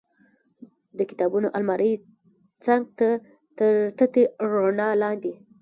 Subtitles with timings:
[0.97, 1.93] د کتابونو المارۍ
[2.65, 3.09] څنګ ته
[3.57, 5.33] تر تتې رڼا لاندې.